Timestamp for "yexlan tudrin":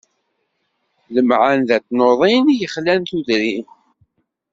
2.61-3.67